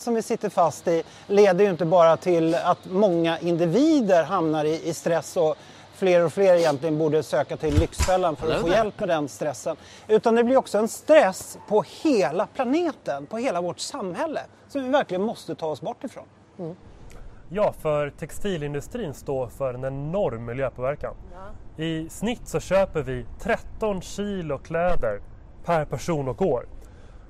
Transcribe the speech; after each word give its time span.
som 0.00 0.14
vi 0.14 0.22
sitter 0.22 0.48
fast 0.48 0.88
i 0.88 1.02
leder 1.26 1.64
ju 1.64 1.70
inte 1.70 1.84
bara 1.84 2.16
till 2.16 2.54
att 2.54 2.78
många 2.84 3.38
individer 3.38 4.24
hamnar 4.24 4.64
i, 4.64 4.88
i 4.88 4.94
stress 4.94 5.36
och 5.36 5.56
fler 5.94 6.24
och 6.24 6.32
fler 6.32 6.54
egentligen 6.54 6.98
borde 6.98 7.22
söka 7.22 7.56
till 7.56 7.74
Lyxfällan 7.78 8.36
för 8.36 8.52
att 8.52 8.60
få 8.60 8.68
hjälp 8.68 9.00
med 9.00 9.08
den 9.08 9.28
stressen. 9.28 9.76
Utan 10.08 10.34
det 10.34 10.44
blir 10.44 10.56
också 10.56 10.78
en 10.78 10.88
stress 10.88 11.58
på 11.68 11.84
hela 12.02 12.46
planeten, 12.46 13.26
på 13.26 13.36
hela 13.36 13.60
vårt 13.60 13.78
samhälle 13.78 14.40
som 14.68 14.82
vi 14.82 14.88
verkligen 14.88 15.22
måste 15.22 15.54
ta 15.54 15.66
oss 15.66 15.80
bort 15.80 16.04
ifrån. 16.04 16.24
Mm. 16.58 16.76
Ja, 17.48 17.72
för 17.72 18.10
textilindustrin 18.10 19.14
står 19.14 19.48
för 19.48 19.74
en 19.74 19.84
enorm 19.84 20.44
miljöpåverkan. 20.44 21.14
Ja. 21.32 21.84
I 21.84 22.08
snitt 22.08 22.48
så 22.48 22.60
köper 22.60 23.02
vi 23.02 23.26
13 23.40 24.00
kilo 24.00 24.58
kläder 24.58 25.20
per 25.64 25.84
person 25.84 26.28
och 26.28 26.42
år. 26.42 26.66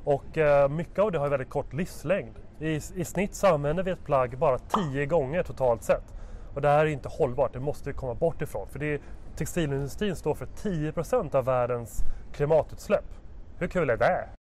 Och 0.05 0.39
eh, 0.39 0.68
mycket 0.68 0.98
av 0.98 1.12
det 1.12 1.18
har 1.18 1.29
väldigt 1.29 1.50
kort 1.50 1.73
livslängd. 1.73 2.34
I, 2.61 2.74
I 2.95 3.04
snitt 3.04 3.34
så 3.34 3.46
använder 3.46 3.82
vi 3.82 3.90
ett 3.90 4.04
plagg 4.04 4.38
bara 4.38 4.58
10 4.58 5.06
gånger 5.06 5.42
totalt 5.42 5.82
sett. 5.82 6.14
Och 6.55 6.60
det 6.60 6.68
här 6.68 6.87
är 6.87 6.91
inte 6.91 7.09
hållbart, 7.09 7.52
det 7.52 7.60
måste 7.60 7.88
vi 7.88 7.95
komma 7.95 8.14
bort 8.14 8.42
ifrån. 8.42 8.68
För 8.68 8.78
det 8.78 8.87
är, 8.95 9.01
textilindustrin 9.37 10.16
står 10.16 10.34
för 10.34 10.46
10% 10.46 11.37
av 11.37 11.45
världens 11.45 12.02
klimatutsläpp. 12.32 13.04
Hur 13.59 13.68
kul 13.68 13.91
är 13.91 13.96
det? 13.96 14.40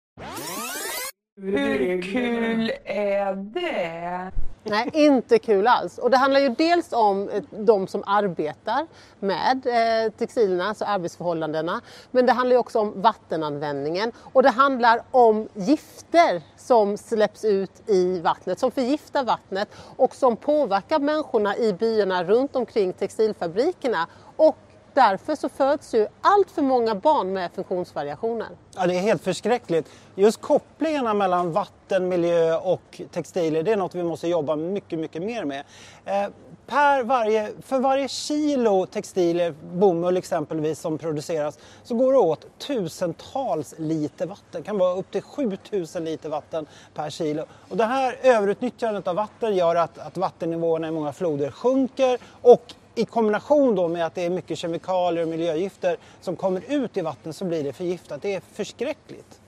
Hur 1.42 2.02
kul 2.02 2.72
är 2.84 3.34
det? 3.34 4.30
Nej, 4.62 4.90
inte 4.92 5.38
kul 5.38 5.66
alls. 5.66 5.98
Och 5.98 6.10
det 6.10 6.16
handlar 6.16 6.40
ju 6.40 6.48
dels 6.48 6.92
om 6.92 7.28
eh, 7.28 7.42
de 7.50 7.86
som 7.86 8.02
arbetar 8.06 8.86
med 9.18 9.66
eh, 9.66 10.12
textilerna, 10.12 10.64
alltså 10.64 10.84
arbetsförhållandena. 10.84 11.80
Men 12.10 12.26
det 12.26 12.32
handlar 12.32 12.56
också 12.56 12.80
om 12.80 13.02
vattenanvändningen 13.02 14.12
och 14.32 14.42
det 14.42 14.50
handlar 14.50 15.02
om 15.10 15.48
gifter 15.54 16.42
som 16.56 16.96
släpps 16.96 17.44
ut 17.44 17.88
i 17.88 18.20
vattnet, 18.20 18.58
som 18.58 18.70
förgiftar 18.70 19.24
vattnet 19.24 19.68
och 19.96 20.14
som 20.14 20.36
påverkar 20.36 20.98
människorna 20.98 21.56
i 21.56 21.72
byarna 21.72 22.24
runt 22.24 22.56
omkring 22.56 22.92
textilfabrikerna 22.92 24.06
och 24.36 24.56
därför 24.98 25.36
så 25.36 25.48
föds 25.48 25.94
ju 25.94 26.06
allt 26.20 26.50
för 26.50 26.62
många 26.62 26.94
barn 26.94 27.32
med 27.32 27.50
funktionsvariationer. 27.54 28.48
Ja, 28.76 28.86
det 28.86 28.94
är 28.94 29.00
helt 29.00 29.22
förskräckligt. 29.22 29.88
Just 30.14 30.40
kopplingarna 30.40 31.14
mellan 31.14 31.52
vatten, 31.52 32.08
miljö 32.08 32.56
och 32.56 33.00
textilier, 33.12 33.62
det 33.62 33.72
är 33.72 33.76
något 33.76 33.94
vi 33.94 34.02
måste 34.02 34.28
jobba 34.28 34.56
mycket, 34.56 34.98
mycket 34.98 35.22
mer 35.22 35.44
med. 35.44 35.64
Eh, 36.04 36.28
per 36.66 37.02
varje, 37.02 37.52
för 37.62 37.78
varje 37.78 38.08
kilo 38.08 38.86
textilier, 38.86 39.54
bomull 39.72 40.16
exempelvis, 40.16 40.80
som 40.80 40.98
produceras 40.98 41.58
så 41.84 41.94
går 41.94 42.12
det 42.12 42.18
åt 42.18 42.58
tusentals 42.58 43.74
liter 43.78 44.26
vatten. 44.26 44.44
Det 44.50 44.62
kan 44.62 44.78
vara 44.78 44.94
upp 44.94 45.10
till 45.10 45.22
7000 45.22 46.04
liter 46.04 46.28
vatten 46.28 46.66
per 46.94 47.10
kilo. 47.10 47.44
Och 47.68 47.76
det 47.76 47.84
här 47.84 48.16
överutnyttjandet 48.22 49.08
av 49.08 49.16
vatten 49.16 49.56
gör 49.56 49.76
att, 49.76 49.98
att 49.98 50.16
vattennivåerna 50.16 50.88
i 50.88 50.90
många 50.90 51.12
floder 51.12 51.50
sjunker 51.50 52.18
och 52.42 52.74
i 52.98 53.04
kombination 53.04 53.74
då 53.74 53.88
med 53.88 54.06
att 54.06 54.14
det 54.14 54.24
är 54.24 54.30
mycket 54.30 54.58
kemikalier 54.58 55.22
och 55.22 55.28
miljögifter 55.28 55.96
som 56.20 56.36
kommer 56.36 56.62
ut 56.68 56.96
i 56.96 57.00
vattnet 57.00 57.36
så 57.36 57.44
blir 57.44 57.64
det 57.64 57.72
förgiftat. 57.72 58.22
Det 58.22 58.34
är 58.34 58.40
förskräckligt. 58.40 59.40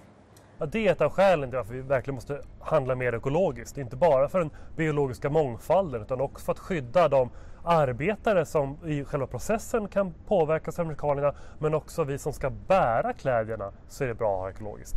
Ja, 0.58 0.66
det 0.66 0.88
är 0.88 0.92
ett 0.92 1.00
av 1.00 1.10
skälen 1.10 1.50
till 1.50 1.56
varför 1.56 1.74
vi 1.74 1.80
verkligen 1.80 2.14
måste 2.14 2.42
handla 2.60 2.94
mer 2.94 3.14
ekologiskt. 3.14 3.78
Inte 3.78 3.96
bara 3.96 4.28
för 4.28 4.38
den 4.38 4.50
biologiska 4.76 5.30
mångfalden 5.30 6.02
utan 6.02 6.20
också 6.20 6.44
för 6.44 6.52
att 6.52 6.58
skydda 6.58 7.08
de 7.08 7.30
arbetare 7.64 8.46
som 8.46 8.78
i 8.86 9.04
själva 9.04 9.26
processen 9.26 9.88
kan 9.88 10.14
påverkas 10.26 10.78
av 10.78 10.84
kemikalierna 10.84 11.34
men 11.58 11.74
också 11.74 12.04
vi 12.04 12.18
som 12.18 12.32
ska 12.32 12.50
bära 12.50 13.12
kläderna 13.12 13.72
så 13.88 14.04
är 14.04 14.08
det 14.08 14.14
bra 14.14 14.34
att 14.34 14.40
ha 14.40 14.50
ekologiskt. 14.50 14.96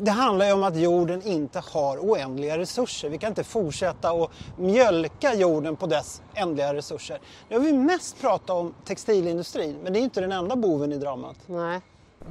Det 0.00 0.10
handlar 0.10 0.46
ju 0.46 0.52
om 0.52 0.62
att 0.62 0.76
jorden 0.76 1.22
inte 1.22 1.62
har 1.72 1.96
oändliga 1.96 2.58
resurser. 2.58 3.08
Vi 3.08 3.18
kan 3.18 3.28
inte 3.28 3.44
fortsätta 3.44 4.10
att 4.10 4.30
mjölka 4.56 5.34
jorden 5.34 5.76
på 5.76 5.86
dess 5.86 6.22
ändliga 6.34 6.74
resurser. 6.74 7.18
Nu 7.48 7.56
har 7.56 7.64
vi 7.64 7.72
mest 7.72 8.20
pratat 8.20 8.50
om 8.50 8.74
textilindustrin, 8.84 9.76
men 9.82 9.92
det 9.92 9.98
är 9.98 10.02
inte 10.02 10.20
den 10.20 10.32
enda 10.32 10.56
boven 10.56 10.92
i 10.92 10.96
dramat. 10.96 11.36
Nej. 11.46 11.80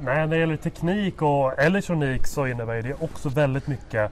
Nej, 0.00 0.16
när 0.16 0.26
det 0.26 0.36
gäller 0.36 0.56
teknik 0.56 1.22
och 1.22 1.58
elektronik 1.58 2.26
så 2.26 2.46
innebär 2.46 2.82
det 2.82 2.94
också 3.00 3.28
väldigt 3.28 3.66
mycket 3.66 4.10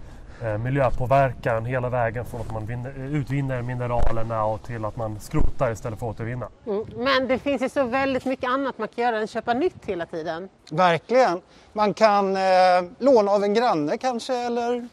miljöpåverkan 0.58 1.64
hela 1.64 1.88
vägen 1.88 2.24
från 2.24 2.40
att 2.40 2.52
man 2.52 2.66
vinner, 2.66 2.92
utvinner 2.98 3.62
mineralerna 3.62 4.44
och 4.44 4.62
till 4.62 4.84
att 4.84 4.96
man 4.96 5.20
skrotar 5.20 5.72
istället 5.72 5.98
för 5.98 6.06
att 6.06 6.14
återvinna. 6.14 6.48
Mm. 6.66 6.84
Men 6.96 7.28
det 7.28 7.38
finns 7.38 7.62
ju 7.62 7.68
så 7.68 7.84
väldigt 7.84 8.24
mycket 8.24 8.50
annat 8.50 8.78
man 8.78 8.88
kan 8.88 9.04
göra 9.04 9.18
än 9.18 9.26
köpa 9.26 9.54
nytt 9.54 9.86
hela 9.86 10.06
tiden. 10.06 10.48
Verkligen. 10.70 11.40
Man 11.72 11.94
kan 11.94 12.36
eh, 12.36 12.42
låna 12.98 13.32
av 13.32 13.44
en 13.44 13.54
granne 13.54 13.98
kanske 13.98 14.34
eller 14.34 14.88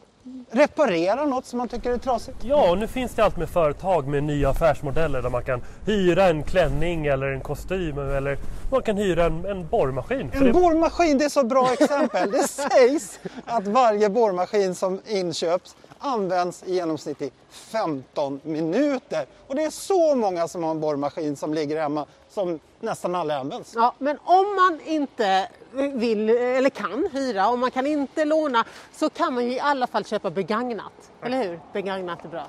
reparera 0.52 1.26
något 1.26 1.46
som 1.46 1.58
man 1.58 1.68
tycker 1.68 1.92
är 1.92 1.98
trasigt. 1.98 2.38
Ja, 2.42 2.70
och 2.72 2.78
nu 2.78 2.88
finns 2.88 3.12
det 3.12 3.24
allt 3.24 3.38
med 3.38 3.50
företag 3.50 4.08
med 4.08 4.24
nya 4.24 4.50
affärsmodeller 4.50 5.22
där 5.22 5.30
man 5.30 5.44
kan 5.44 5.62
hyra 5.86 6.30
en 6.30 6.44
klänning 6.44 7.06
eller 7.06 7.28
en 7.28 7.42
kostym 7.42 7.98
eller 7.98 8.38
man 8.72 8.82
kan 8.82 8.98
hyra 8.98 9.26
en, 9.26 9.46
en 9.46 9.68
borrmaskin. 9.68 10.32
En 10.34 10.44
det... 10.44 10.54
borrmaskin, 10.54 11.18
det 11.18 11.26
är 11.26 11.30
så 11.30 11.44
bra 11.44 11.74
exempel. 11.80 12.32
det 12.32 12.48
sägs 12.48 13.20
att 13.46 13.68
varje 13.68 14.10
borrmaskin 14.10 14.76
som 14.76 15.02
inköps 15.08 15.76
används 16.00 16.64
i 16.66 16.74
genomsnitt 16.76 17.22
i 17.22 17.32
15 17.50 18.40
minuter. 18.44 19.26
Och 19.48 19.56
det 19.56 19.64
är 19.64 19.70
så 19.70 20.16
många 20.16 20.48
som 20.48 20.64
har 20.64 20.72
en 20.72 20.80
borrmaskin 20.80 21.36
som 21.36 21.54
ligger 21.54 21.82
hemma 21.82 22.06
som 22.30 22.60
nästan 22.80 23.16
aldrig 23.16 23.40
används. 23.40 23.72
Ja, 23.76 23.94
men 24.00 24.18
om 24.24 24.56
man 24.56 24.80
inte 24.86 25.48
vill 25.74 26.30
eller 26.30 26.70
kan 26.70 27.10
hyra, 27.14 27.48
om 27.48 27.60
man 27.60 27.72
kan 27.72 27.88
inte 27.88 28.26
låna 28.26 28.64
så 28.92 29.10
kan 29.10 29.34
man 29.34 29.46
ju 29.46 29.52
i 29.52 29.60
alla 29.60 29.88
fall 29.88 30.06
köpa 30.06 30.30
begagnat. 30.30 30.94
Eller 31.24 31.44
hur? 31.44 31.60
Begagnat 31.74 32.26
är 32.26 32.30
bra. 32.30 32.48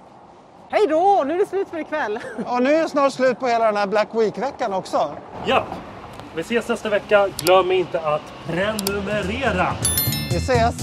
Hej 0.68 0.86
då! 0.86 1.24
Nu 1.26 1.34
är 1.34 1.38
det 1.38 1.46
slut 1.46 1.68
för 1.68 1.78
ikväll. 1.78 2.18
Ja, 2.46 2.58
nu 2.58 2.72
är 2.72 2.82
det 2.82 2.88
snart 2.88 3.12
slut 3.12 3.40
på 3.40 3.46
hela 3.46 3.64
den 3.64 3.76
här 3.76 3.86
Black 3.86 4.08
Week-veckan 4.12 4.72
också. 4.72 5.10
Ja, 5.46 5.64
vi 6.34 6.40
ses 6.40 6.68
nästa 6.68 6.88
vecka. 6.88 7.28
Glöm 7.38 7.72
inte 7.72 8.00
att 8.00 8.32
prenumerera. 8.46 9.72
Vi 10.30 10.36
ses! 10.36 10.74